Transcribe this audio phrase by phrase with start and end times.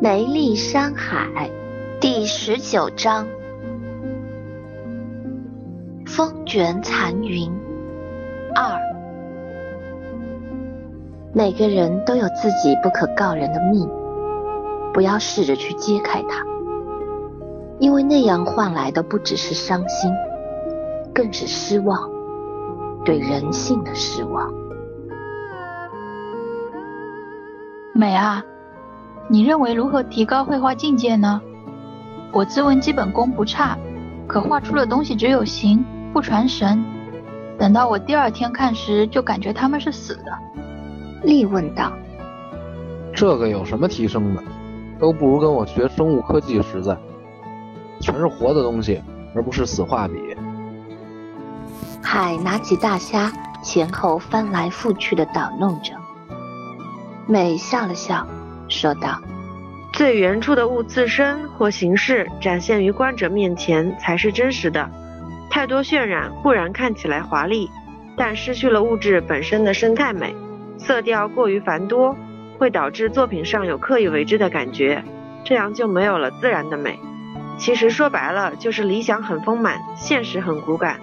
[0.00, 1.50] 梅丽山海
[2.00, 3.26] 第十九章：
[6.06, 7.52] 风卷残云
[8.54, 8.78] 二。
[11.34, 13.92] 每个人都有自己不可告人的秘密，
[14.94, 16.46] 不要试着去揭开它，
[17.80, 20.12] 因为那样换来的不只是伤心，
[21.12, 22.08] 更是失望，
[23.04, 24.48] 对人性的失望。
[27.92, 28.44] 美啊！
[29.30, 31.40] 你认为如何提高绘画境界呢？
[32.32, 33.76] 我自问基本功不差，
[34.26, 36.82] 可画出的东西只有形不传神。
[37.58, 40.32] 等到我第二天看时，就感觉他们是死的。
[41.24, 41.92] 丽问道
[43.12, 44.42] ：“这个有什么提升的？
[44.98, 46.96] 都不如跟我学生物科技实在，
[48.00, 49.02] 全是活的东西，
[49.34, 50.14] 而不是死画笔。”
[52.02, 53.30] 海拿起大虾，
[53.62, 55.92] 前后翻来覆去的捣弄着。
[57.26, 58.26] 美笑了笑。
[58.68, 59.20] 说道
[59.92, 64.90] ：“最原初的物自身或形式展现于观者面前才是真实的。
[65.50, 67.70] 太多渲染固然看起来华丽，
[68.16, 70.34] 但失去了物质本身的生态美。
[70.76, 72.14] 色调过于繁多，
[72.58, 75.02] 会导致作品上有刻意为之的感觉，
[75.44, 77.00] 这样就没有了自然的美。
[77.58, 81.00] 其实说白了，就是理想很丰满，现实很骨感，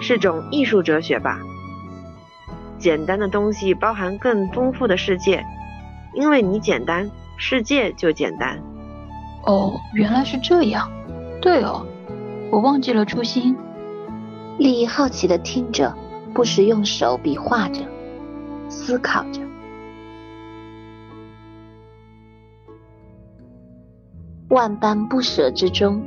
[0.00, 1.40] 是种艺术哲学吧。
[2.78, 5.44] 简单的东西包含更丰富的世界。”
[6.16, 8.58] 因为你简单，世界就简单。
[9.44, 10.90] 哦，原来是这样。
[11.42, 11.86] 对哦，
[12.50, 13.54] 我忘记了初心。
[14.58, 15.94] 丽好奇的听着，
[16.32, 17.82] 不时用手比划着，
[18.70, 19.42] 思考着。
[24.48, 26.02] 万般不舍之中，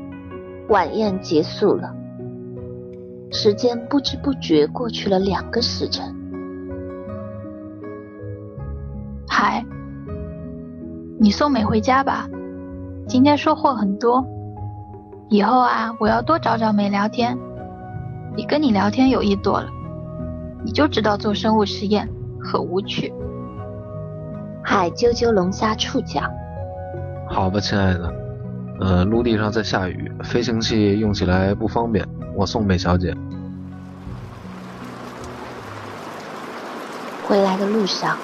[0.70, 1.96] 晚宴结束了。
[3.32, 6.16] 时间不知不觉过去了两个时辰。
[9.28, 9.64] 海。
[11.22, 12.30] 你送美回家吧，
[13.06, 14.26] 今天收获很多。
[15.28, 17.38] 以后啊，我要多找找美聊天。
[18.38, 19.68] 你跟你聊天有意多了，
[20.64, 22.08] 你就知道做生物实验
[22.42, 23.14] 很无趣。
[24.64, 26.22] 海啾啾龙虾触角。
[27.28, 28.14] 好吧，亲爱的。
[28.80, 33.14] 呃，陆地上在下雨，飞行器用起来不方便，我送美小姐。
[37.28, 38.16] 回来的路上，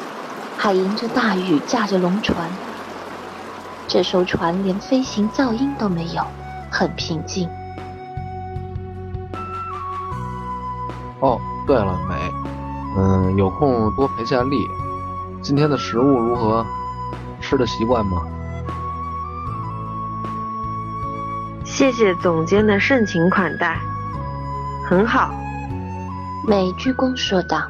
[0.58, 2.38] 海迎着大雨驾着龙船。
[3.88, 6.22] 这艘船连飞行噪音都没有，
[6.72, 7.50] 很平静。
[11.22, 12.16] 哦，对了，美，
[12.98, 14.68] 嗯，有空多陪下丽。
[15.42, 16.66] 今天的食物如何？
[17.40, 18.24] 吃的习惯吗？
[21.64, 23.80] 谢谢总监的盛情款待，
[24.90, 25.32] 很好。
[26.48, 27.62] 美鞠躬说道。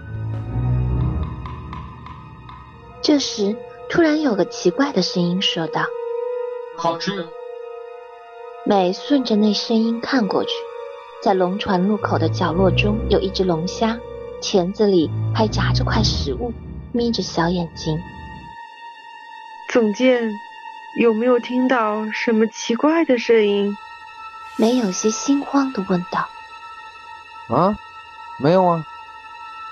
[3.02, 3.56] 这时，
[3.90, 5.82] 突然有个奇怪的声音说道。
[6.78, 7.28] 好吃。
[8.66, 10.50] 美顺着那声音看过去，
[11.22, 14.00] 在龙船路口的角落中有一只龙虾，
[14.42, 16.52] 钳子里还夹着块食物，
[16.92, 17.98] 眯着小眼睛。
[19.70, 20.32] 总监，
[21.00, 23.78] 有没有听到什么奇怪的声音？
[24.58, 26.28] 美有些心慌的问道。
[27.56, 27.78] 啊，
[28.40, 28.84] 没有啊。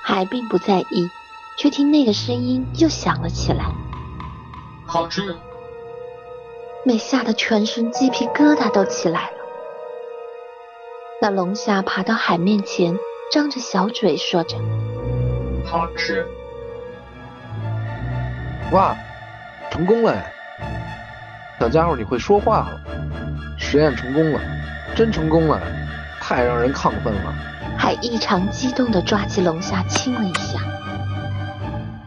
[0.04, 1.10] 海并不在意，
[1.58, 3.66] 却听那个声音又响了起来。
[4.86, 5.36] 好吃。
[6.86, 9.38] 美吓得全身鸡皮疙瘩都起来了。
[11.22, 12.98] 那龙虾爬到海面前，
[13.32, 14.58] 张着小嘴说着
[15.66, 16.26] ：“好吃。”
[18.74, 18.94] 哇，
[19.72, 20.22] 成功了！
[21.60, 22.82] 小家伙，你会说话了！
[23.58, 24.42] 实验成功了，
[24.94, 25.62] 真成功了，
[26.20, 27.34] 太让人亢奋了！
[27.78, 30.60] 海异常激动地抓起龙虾亲了一下。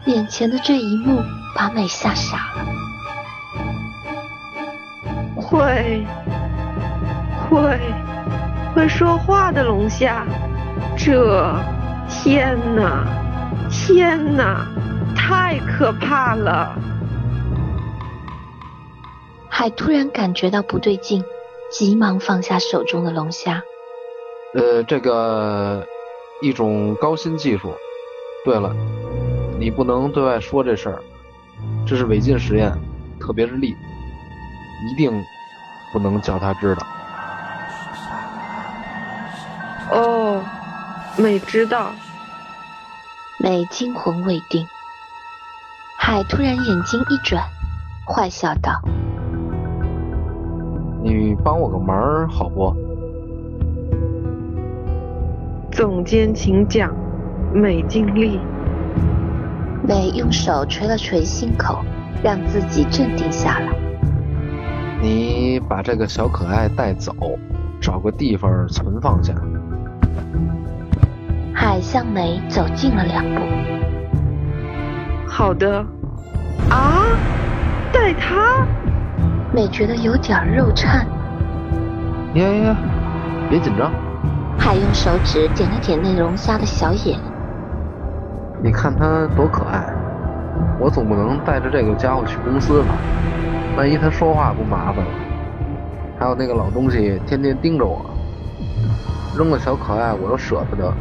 [0.05, 1.23] 眼前的这一幕
[1.55, 2.65] 把美吓傻了。
[5.67, 6.07] 会
[7.49, 7.77] 会
[8.73, 10.25] 会说话的龙虾，
[10.97, 11.53] 这
[12.07, 13.05] 天哪
[13.69, 14.65] 天哪，
[15.13, 16.73] 太可怕了！
[19.49, 21.21] 海突然感觉到不对劲，
[21.69, 23.61] 急忙放下手中的龙虾。
[24.53, 25.85] 呃，这个
[26.41, 27.73] 一种高新技术。
[28.45, 28.73] 对了，
[29.59, 31.01] 你不能对外说这事儿，
[31.85, 32.71] 这是违禁实验，
[33.19, 33.75] 特别是力，
[34.89, 35.11] 一定。
[35.91, 36.85] 不能叫他知道。
[39.91, 40.43] 哦，
[41.17, 41.91] 美知道。
[43.39, 44.67] 美惊魂未定。
[45.97, 47.43] 海突然眼睛一转，
[48.05, 48.81] 坏笑道
[51.03, 52.75] ：“你帮我个忙好不？”
[55.71, 56.93] 总监请讲。
[57.53, 58.39] 美尽力。
[59.87, 61.79] 美用手捶了捶心口，
[62.21, 63.86] 让自己镇定下来。
[65.01, 67.13] 你把这个小可爱带走，
[67.79, 69.33] 找个地方存放下。
[71.53, 73.41] 海向美走近了两步。
[75.27, 75.85] 好的。
[76.69, 77.05] 啊，
[77.91, 78.65] 带他？
[79.53, 81.05] 美觉得有点肉颤。
[82.33, 82.75] 呀呀，
[83.49, 83.91] 别紧张。
[84.57, 87.19] 海用手指点了点那龙虾的小眼。
[88.63, 89.85] 你看它多可爱。
[90.79, 92.95] 我总不能带着这个家伙去公司吧？
[93.77, 95.11] 万一他说话不麻烦了？
[96.19, 98.03] 还有那个老东西天天盯着我，
[99.37, 100.91] 扔个小可爱我都舍不得，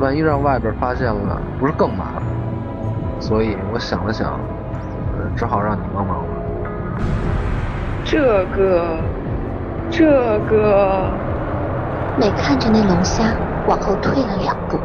[0.00, 2.22] 万一让外边发现了，不是更麻烦？
[3.20, 4.40] 所以我想了想，
[5.36, 6.24] 只好让你帮忙了。
[8.02, 8.96] 这个，
[9.90, 11.10] 这个……
[12.18, 13.24] 美看着那龙虾，
[13.66, 14.78] 往后退了两步。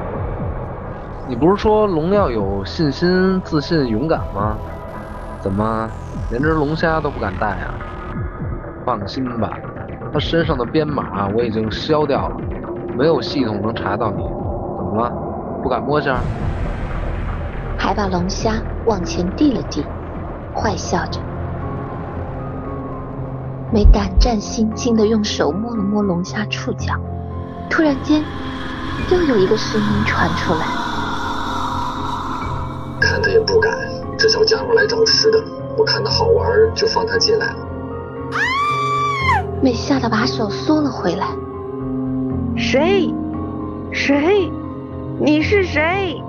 [1.29, 4.57] 你不是说龙要有信心、自信、勇敢吗？
[5.41, 5.89] 怎么
[6.29, 7.73] 连只龙虾都不敢带啊？
[8.85, 9.57] 放心吧，
[10.13, 12.35] 它身上的编码我已经消掉了，
[12.95, 14.17] 没有系统能查到你。
[14.17, 15.11] 怎么了？
[15.63, 16.17] 不敢摸下？
[17.77, 18.53] 还把龙虾
[18.85, 19.83] 往前递了递，
[20.55, 21.19] 坏笑着。
[23.71, 26.93] 没胆战心惊的用手摸了摸龙虾触角，
[27.69, 28.23] 突然间，
[29.09, 30.65] 又有一个声音传出来。
[35.01, 35.43] 家伙来找吃的，
[35.77, 37.55] 我看他好玩就放他进来了。
[39.61, 41.27] 美吓得把手缩了回来。
[42.55, 43.13] 谁？
[43.91, 44.51] 谁？
[45.19, 46.21] 你是谁？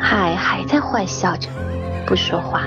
[0.00, 1.48] 海还在坏笑着，
[2.06, 2.62] 不说话。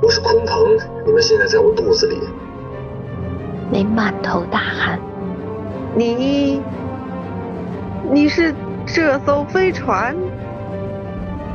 [0.00, 0.76] 我是鲲鹏，
[1.06, 2.18] 你们现在在我肚子里。
[3.70, 4.98] 美满头大汗。
[5.94, 6.60] 你？
[8.10, 8.54] 你是
[8.94, 10.14] 这艘飞船？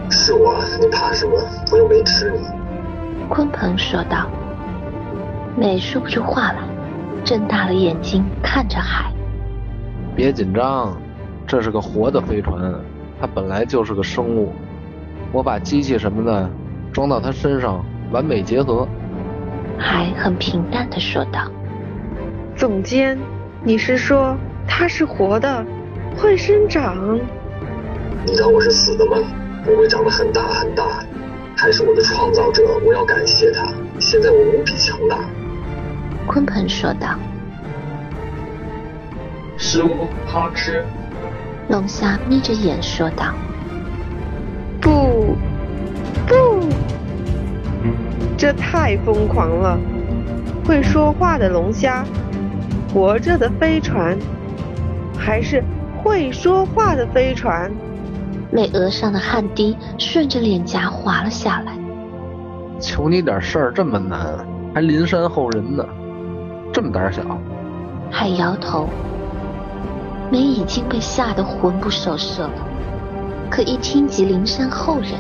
[0.10, 1.40] 是我，你怕什么？
[1.72, 2.40] 我又没吃你。
[3.30, 4.28] 鲲鹏说道。
[5.56, 6.58] 美说不出话来，
[7.24, 9.14] 睁大了眼睛看着海。
[10.16, 10.98] 别紧张，
[11.46, 12.74] 这是个活的飞船，
[13.22, 14.52] 它本来就是个生物。
[15.32, 16.50] 我把机器什么的
[16.92, 18.88] 装到它身上，完美结合。
[19.78, 21.42] 海很平淡的说道。
[22.56, 23.16] 总监，
[23.64, 24.36] 你是说
[24.68, 25.64] 它是活的？
[26.18, 27.20] 会生长？
[28.26, 29.18] 你当我是死的吗？
[29.66, 30.84] 我会长得很大很大，
[31.56, 33.68] 还是我的创造者，我要感谢他。
[34.00, 35.20] 现在我无比强大。
[36.28, 37.16] 鲲鹏说道。
[39.58, 40.84] 食物好吃。
[41.70, 43.34] 龙虾眯着眼说道。
[44.82, 45.36] 不，
[46.26, 46.68] 不，
[48.38, 49.80] 这太疯狂了！
[50.66, 52.04] 会说话的龙虾，
[52.94, 54.18] 活着的飞船，
[55.18, 55.64] 还是？
[56.08, 57.70] 会说话的飞船，
[58.50, 61.78] 美额上的汗滴顺着脸颊滑了下来。
[62.80, 64.18] 求你点事儿这么难，
[64.74, 65.86] 还临山后人呢，
[66.72, 67.22] 这么胆小？
[68.10, 68.88] 还摇头。
[70.32, 72.54] 美已经被吓得魂不守舍了，
[73.50, 75.12] 可一听及临山后人，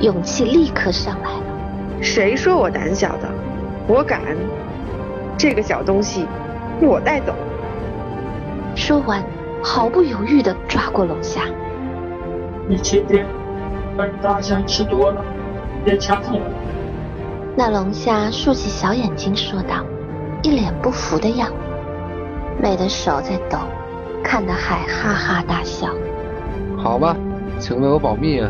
[0.00, 2.02] 勇气立刻上来了。
[2.02, 3.28] 谁说我胆小的？
[3.86, 4.20] 我敢！
[5.38, 6.26] 这个小东西，
[6.80, 7.32] 我带走。
[8.74, 9.22] 说完。
[9.68, 11.40] 毫不犹豫地抓过龙虾。
[12.68, 13.26] 你今天，
[13.96, 15.20] 本大象吃多了，
[15.84, 16.46] 别掐痛了。
[17.56, 19.84] 那龙虾竖起小眼睛说道，
[20.40, 21.54] 一脸不服的样子。
[22.62, 23.58] 美的手在抖，
[24.22, 25.88] 看得海哈哈大笑。
[26.78, 27.16] 好吧，
[27.58, 28.40] 请为我保密。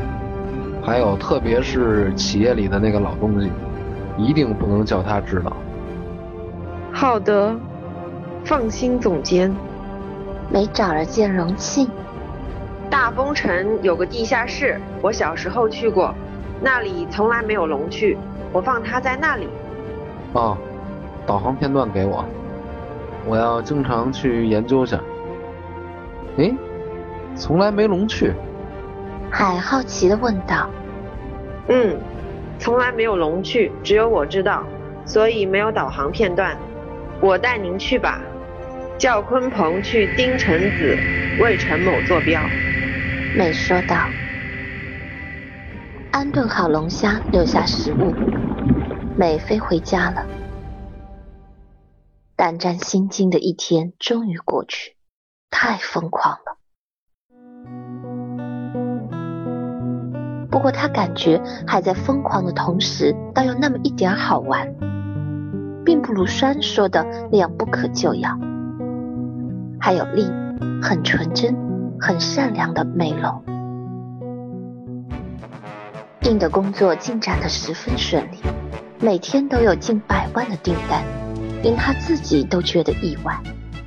[0.85, 3.50] 还有，特别是企业里的那个老东西，
[4.18, 5.56] 一定不能叫他知道。
[6.92, 7.56] 好的，
[8.44, 9.50] 放心，总监。
[10.50, 11.88] 没找着件容器。
[12.88, 16.15] 大风城有个地下室，我小时候去过，
[16.61, 18.17] 那里从来没有龙去，
[18.53, 19.49] 我放它在那里。
[20.33, 20.57] 哦，
[21.26, 22.25] 导航片段给我，
[23.26, 25.00] 我要经常去研究下。
[26.37, 26.55] 诶，
[27.35, 28.33] 从来没龙去？
[29.31, 30.71] 海好奇的问道。
[31.69, 31.99] 嗯，
[32.59, 34.62] 从来没有龙去，只有我知道，
[35.05, 36.57] 所以没有导航片段。
[37.21, 38.21] 我带您去吧。
[38.99, 40.97] 叫鲲鹏去丁陈子
[41.41, 42.41] 为陈某坐标。
[43.37, 44.09] 美说道。
[46.11, 48.15] 安顿好龙虾，留下食物，
[49.19, 50.25] 美飞回家了。
[52.37, 54.97] 胆战心惊的一天终于过去，
[55.50, 56.57] 太疯狂了。
[60.50, 64.75] 不过他感觉还在疯狂的同时，倒有那么一点好玩，
[65.85, 68.38] 并不如栓说的那样不可救药。
[69.80, 70.26] 还有丽，
[70.83, 71.54] 很纯真、
[72.00, 73.42] 很善良的美龙。
[76.23, 78.38] 印的工作进展得十分顺利，
[79.00, 81.04] 每天都有近百万的订单，
[81.62, 83.38] 连他自己都觉得意外。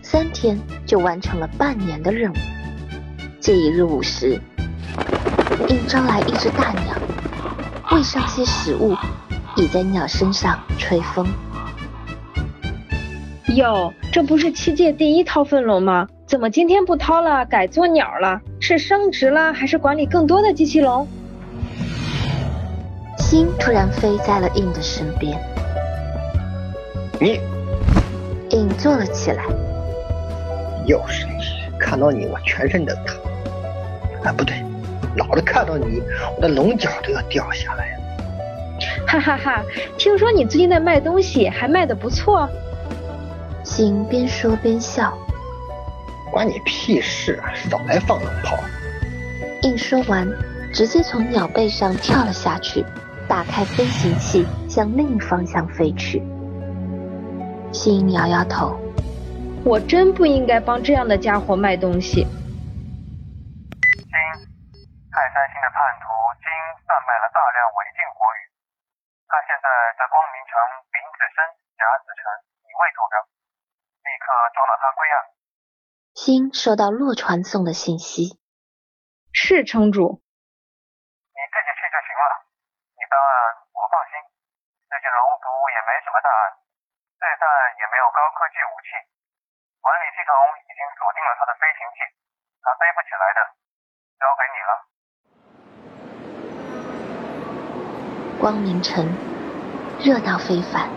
[0.02, 2.36] 三天就完成了半年的任务。
[3.42, 4.40] 这一日午时，
[5.68, 6.96] 印招来一只大鸟，
[7.92, 8.96] 喂上些食物，
[9.56, 11.28] 倚在鸟身上吹风。
[13.56, 16.08] 哟，这不是七界第一掏粪龙吗？
[16.28, 18.40] 怎么今天不掏了，改做鸟了？
[18.60, 21.08] 是升职了，还是管理更多的机器龙？
[23.18, 25.40] 心突然飞在了印的身边，
[27.20, 27.40] 你，
[28.50, 29.44] 印坐了起来。
[30.86, 31.34] 又是你，
[31.80, 33.18] 看到你我全身都疼。
[34.24, 34.64] 啊，不对，
[35.16, 36.04] 老子看到你，
[36.36, 38.00] 我的龙角都要掉下来了。
[39.08, 39.64] 哈哈哈，
[39.98, 42.48] 听说你最近在卖东西，还卖的不错。
[43.80, 45.18] 心边说边笑。
[46.34, 47.42] 关你屁事！
[47.56, 48.60] 少来放冷炮！
[49.62, 50.28] 一说完，
[50.74, 52.84] 直接从鸟背上跳了下去，
[53.30, 56.20] 打开飞行器，向另一方向飞去。
[57.72, 58.76] 心摇摇头，
[59.64, 62.28] 我真不应该帮这样的家伙卖东西。
[62.28, 66.12] 金，泰山星的叛徒
[66.44, 66.52] 金
[66.84, 68.40] 贩卖了大量违禁国语，
[69.32, 70.60] 他现在在光明城
[70.92, 71.40] 丙子申
[71.80, 72.28] 甲子辰
[72.68, 73.39] 乙未坐标，立
[74.20, 75.16] 刻抓了他归案。
[76.14, 78.38] 星收到洛传送的信息，
[79.32, 80.20] 是城主。
[81.32, 82.44] 你自己去就行了，
[83.00, 83.32] 你办案
[83.72, 84.20] 我放心。
[84.92, 86.60] 最近龙族也没什么大案，
[87.16, 87.48] 这次
[87.80, 89.00] 也没有高科技武器，
[89.80, 90.36] 管理系统
[90.68, 92.04] 已经锁定了他的飞行器，
[92.60, 93.40] 他飞不起来的，
[94.20, 94.72] 交给你了。
[98.44, 99.08] 光明城
[100.04, 100.92] 热闹非凡，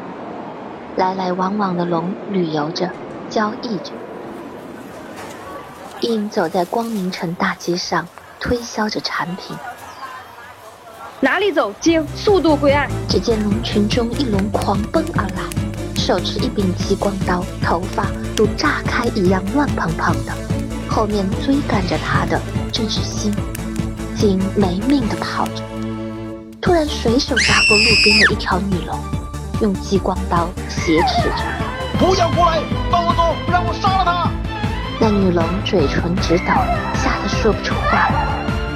[0.96, 2.90] 来来往往的龙旅游着，
[3.32, 3.92] 交易着。
[6.02, 8.06] 印走在光明城大街上，
[8.38, 9.56] 推销着产品。
[11.20, 11.72] 哪里走？
[11.80, 12.90] 经速度归案。
[13.08, 15.42] 只见龙群中一龙狂奔而来，
[15.96, 20.32] 手持一柄激光刀，头发如炸开一样乱蓬蓬的。
[20.90, 22.38] 后面追赶着他的
[22.70, 23.34] 正是星。
[24.14, 25.62] 金没命的跑着，
[26.60, 28.98] 突然随手抓过路边的一条女龙，
[29.62, 31.71] 用激光刀挟持着。
[31.98, 32.58] 不要过来，
[32.90, 34.30] 放我走，让我杀了他！
[35.00, 36.52] 那女龙嘴唇直抖，
[36.94, 38.26] 吓得说不出话来。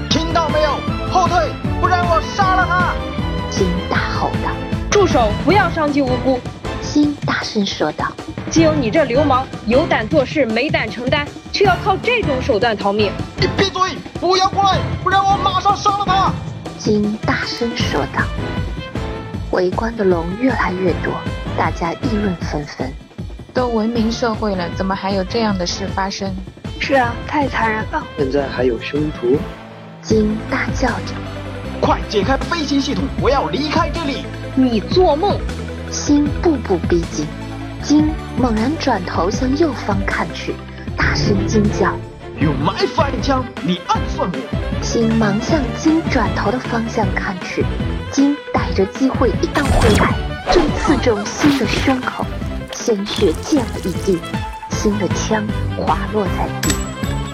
[0.08, 0.70] 听到没有？
[1.10, 2.94] 后退，不然我杀了他！
[3.50, 4.50] 金大吼道
[4.90, 5.30] ：“住手！
[5.44, 6.40] 不要伤及无辜！”
[6.82, 8.06] 金大声说道
[8.50, 13.10] ：“只有你这流氓，有胆做事，没胆承担，却要靠这种手段逃命！
[13.36, 13.96] 你闭嘴！
[14.20, 16.32] 不要过来，不然我马上杀了他！”
[16.78, 18.22] 金大声说道。
[19.52, 21.12] 围观的龙越来越多，
[21.56, 22.92] 大家议论纷纷。
[23.56, 26.30] 都文明社会了，怎么还有这样的事发生？
[26.78, 28.06] 是啊，太残忍了！
[28.18, 29.38] 现在还有凶徒！
[30.02, 31.14] 金大叫着
[31.80, 35.40] ：“快解开飞行系统，我要离开这里！”你做梦！
[35.90, 37.26] 心步步逼近，
[37.82, 40.54] 金猛然转头向右方看去，
[40.94, 41.96] 大声惊叫
[42.38, 44.38] ：“有埋伏暗枪，你暗算我！”
[44.84, 47.64] 心忙向金转头的方向看去，
[48.12, 50.12] 金逮着机会一刀挥来，
[50.52, 52.22] 正刺中心的胸口。
[52.86, 54.16] 鲜血溅了一地，
[54.70, 55.44] 新的枪
[55.76, 56.72] 滑落在地。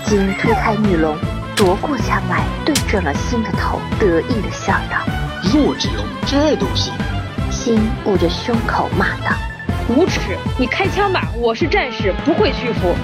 [0.07, 1.15] 金推开女龙，
[1.55, 5.05] 夺过枪来，对准了新的头，得意的笑道
[5.53, 6.91] ：“弱智龙，这都行？”
[7.53, 9.37] 心捂着胸口骂道
[9.95, 10.39] ：“无耻！
[10.59, 12.97] 你开枪吧，我是战士，不会屈服。”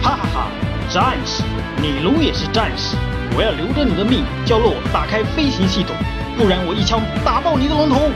[0.00, 0.48] 哈哈哈！
[0.88, 1.42] 战士，
[1.82, 2.96] 你龙也是战士，
[3.36, 5.94] 我要留着你的命，叫洛打开飞行系统，
[6.38, 8.10] 不然我一枪打爆你的龙头！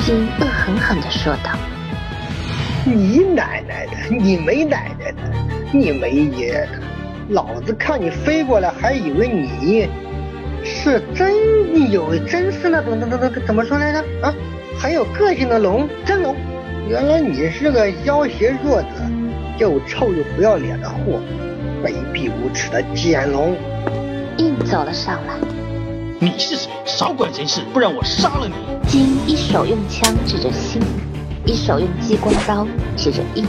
[0.00, 1.52] 金恶狠狠地说道。
[2.86, 4.14] 你奶奶的！
[4.14, 5.18] 你没奶奶的！
[5.72, 6.68] 你没爷的！
[7.30, 9.88] 老子看你飞过来，还以为你
[10.62, 13.98] 是真有，真是那种那那那怎么说来着？
[14.20, 14.34] 啊，
[14.78, 16.36] 很有个性的龙，真龙！
[16.86, 18.88] 原来你是个妖邪弱者，
[19.58, 21.18] 又臭又不要脸的货，
[21.82, 23.56] 卑鄙无耻的贱龙！
[24.36, 25.34] 硬走了上来。
[26.18, 26.70] 你是谁？
[26.84, 28.54] 少管闲事，不然我杀了你！
[28.86, 30.82] 金一手用枪指着心。
[31.46, 33.44] 一手用激光刀指着印，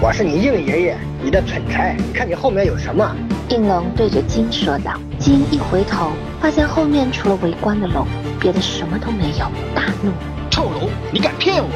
[0.00, 3.14] 我是你印爷爷，你的蠢材，看你后面有什么？
[3.50, 4.92] 应龙对着金说道。
[5.18, 8.06] 金一回头，发现后面除了围观的龙，
[8.40, 10.10] 别的什么都没有，大怒：
[10.48, 11.68] 臭龙，你敢骗我？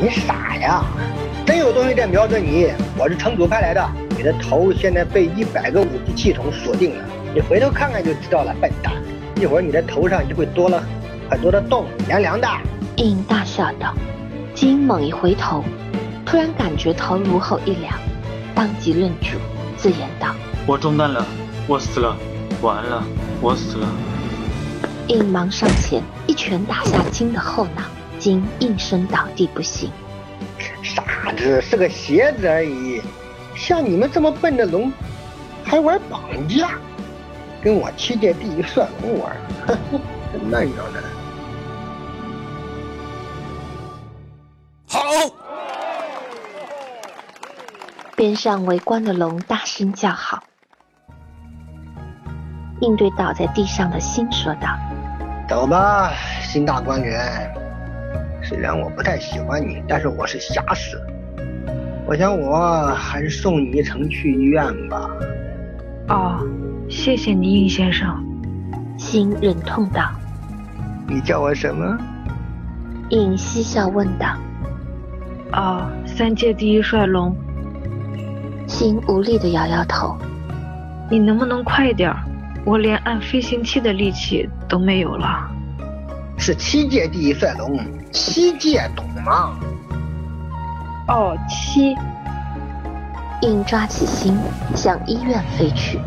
[0.00, 0.84] 你傻呀！
[1.44, 3.84] 真有东西在瞄准你，我是城主派来的，
[4.16, 7.04] 你的头现在被一百个武器系统锁定了，
[7.34, 8.92] 你回头看看就知道了，笨蛋！
[9.34, 10.80] 一会儿你的头上就会多了
[11.28, 12.46] 很多的洞，凉凉的。
[12.96, 13.92] 应大笑道。
[14.62, 15.64] 金猛一回头，
[16.24, 17.92] 突然感觉头颅后一凉，
[18.54, 19.36] 当即愣住，
[19.76, 20.32] 自言道
[20.68, 21.26] ：“我中弹了，
[21.66, 22.16] 我死了，
[22.60, 23.02] 完了，
[23.40, 23.88] 我死了。”
[25.08, 27.82] 应忙上前，一拳打下金的后脑，
[28.20, 29.90] 金应声倒地不醒。
[30.80, 33.02] 傻子，是个鞋子而已。
[33.56, 34.92] 像你们这么笨的龙，
[35.64, 36.78] 还玩绑架，
[37.60, 40.00] 跟我七界第一算龙玩，哼哼，
[40.48, 41.02] 那样的。
[48.22, 50.44] 边上围观的龙大声叫好。
[52.80, 54.78] 应对倒在地上的心说道
[55.50, 57.52] ：“走吧，新大官员。
[58.40, 60.96] 虽然我不太喜欢你，但是我是侠士。
[62.06, 65.10] 我想我还是送你一程去医院吧。”
[66.06, 66.46] 哦，
[66.88, 68.24] 谢谢你，应先生。
[68.96, 70.12] 心忍痛道
[71.10, 71.98] ：“你叫我什么？”
[73.10, 74.36] 应嬉笑问道
[75.50, 77.36] ：“哦，三界第一帅龙。”
[78.72, 80.16] 心无力的摇摇头
[81.10, 82.10] ：“你能不能快点？”
[82.64, 85.50] 我连按飞行器的力气都没有了。
[86.38, 87.78] 是七界第一赛龙，
[88.10, 89.54] 七界懂吗？
[91.08, 91.94] 哦，七。
[93.42, 94.38] 硬抓起心
[94.74, 96.00] 向医院飞去。